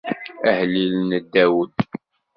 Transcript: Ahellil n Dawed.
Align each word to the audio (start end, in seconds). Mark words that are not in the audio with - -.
Ahellil 0.49 0.93
n 1.09 1.11
Dawed. 1.33 1.75